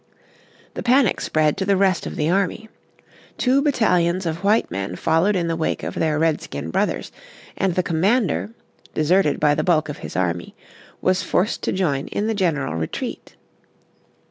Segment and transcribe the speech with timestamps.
[0.73, 2.69] The panic spread to the rest of the army.
[3.37, 7.11] Two battalions of white men followed in the wake of their redskin brothers,
[7.55, 8.49] and the commander,
[8.95, 10.55] deserted by the bulk of his army,
[11.03, 13.35] was forced to join in the general retreat.